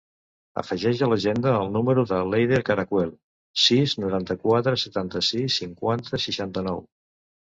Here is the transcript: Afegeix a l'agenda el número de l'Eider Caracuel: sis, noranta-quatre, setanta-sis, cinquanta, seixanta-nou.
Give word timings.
Afegeix 0.59 1.01
a 1.05 1.07
l'agenda 1.09 1.49
el 1.57 1.67
número 1.73 2.05
de 2.11 2.21
l'Eider 2.31 2.61
Caracuel: 2.69 3.11
sis, 3.65 3.93
noranta-quatre, 4.05 4.73
setanta-sis, 4.85 5.59
cinquanta, 5.63 6.21
seixanta-nou. 6.25 6.83